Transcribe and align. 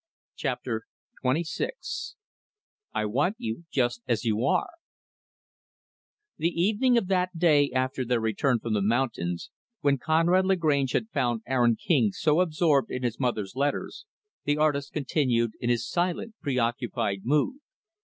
Chapter 0.35 0.87
XXVI 1.23 2.15
I 2.91 3.05
Want 3.05 3.35
You 3.37 3.65
Just 3.69 4.01
as 4.07 4.25
You 4.25 4.43
Are 4.43 4.71
The 6.37 6.47
evening 6.49 6.97
of 6.97 7.05
that 7.09 7.37
day 7.37 7.69
after 7.69 8.03
their 8.03 8.19
return 8.19 8.57
from 8.59 8.73
the 8.73 8.81
mountains, 8.81 9.51
when 9.81 9.99
Conrad 9.99 10.47
Lagrange 10.47 10.93
had 10.93 11.11
found 11.11 11.43
Aaron 11.45 11.75
King 11.75 12.13
so 12.13 12.39
absorbed 12.41 12.89
in 12.89 13.03
his 13.03 13.19
mother's 13.19 13.55
letters, 13.55 14.07
the 14.43 14.57
artist 14.57 14.91
continued 14.91 15.51
in 15.59 15.69
his 15.69 15.87
silent, 15.87 16.33
preoccupied, 16.41 17.19
mood. 17.23 17.57